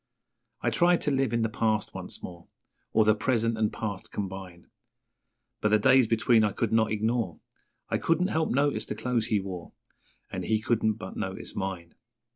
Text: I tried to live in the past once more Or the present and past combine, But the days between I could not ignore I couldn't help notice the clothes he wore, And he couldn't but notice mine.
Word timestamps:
I 0.63 0.71
tried 0.71 0.99
to 1.01 1.11
live 1.11 1.31
in 1.31 1.43
the 1.43 1.47
past 1.47 1.93
once 1.93 2.23
more 2.23 2.47
Or 2.91 3.05
the 3.05 3.13
present 3.13 3.55
and 3.55 3.71
past 3.71 4.11
combine, 4.11 4.65
But 5.61 5.69
the 5.69 5.77
days 5.77 6.07
between 6.07 6.43
I 6.43 6.53
could 6.53 6.73
not 6.73 6.89
ignore 6.91 7.39
I 7.87 7.99
couldn't 7.99 8.29
help 8.29 8.49
notice 8.49 8.85
the 8.85 8.95
clothes 8.95 9.27
he 9.27 9.39
wore, 9.39 9.73
And 10.31 10.43
he 10.45 10.59
couldn't 10.59 10.93
but 10.93 11.17
notice 11.17 11.55
mine. 11.55 11.93